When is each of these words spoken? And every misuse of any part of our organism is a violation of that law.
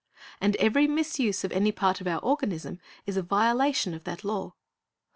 And 0.41 0.55
every 0.55 0.87
misuse 0.87 1.43
of 1.43 1.51
any 1.51 1.71
part 1.71 2.01
of 2.01 2.07
our 2.07 2.17
organism 2.21 2.79
is 3.05 3.17
a 3.17 3.21
violation 3.21 3.93
of 3.93 4.03
that 4.05 4.23
law. 4.23 4.55